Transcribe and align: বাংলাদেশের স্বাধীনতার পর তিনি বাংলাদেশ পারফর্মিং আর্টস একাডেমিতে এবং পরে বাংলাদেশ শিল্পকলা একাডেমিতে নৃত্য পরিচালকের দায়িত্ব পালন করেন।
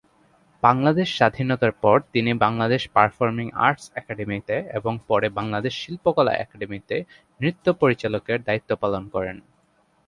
বাংলাদেশের 0.63 1.15
স্বাধীনতার 1.17 1.73
পর 1.83 1.97
তিনি 2.13 2.31
বাংলাদেশ 2.45 2.81
পারফর্মিং 2.95 3.47
আর্টস 3.65 3.85
একাডেমিতে 3.95 4.55
এবং 4.73 4.93
পরে 5.09 5.27
বাংলাদেশ 5.29 5.73
শিল্পকলা 5.75 6.33
একাডেমিতে 6.35 6.95
নৃত্য 7.39 7.65
পরিচালকের 7.81 8.37
দায়িত্ব 8.47 8.71
পালন 8.75 9.03
করেন। 9.13 9.37